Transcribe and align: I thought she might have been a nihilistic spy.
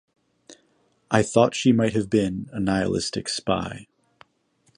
I 1.11 1.21
thought 1.21 1.53
she 1.53 1.71
might 1.71 1.93
have 1.93 2.09
been 2.09 2.49
a 2.51 2.59
nihilistic 2.59 3.29
spy. 3.29 3.85